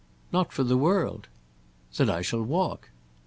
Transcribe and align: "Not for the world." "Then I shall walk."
"Not 0.33 0.51
for 0.51 0.63
the 0.63 0.79
world." 0.79 1.27
"Then 1.95 2.09
I 2.09 2.23
shall 2.23 2.41
walk." 2.41 2.89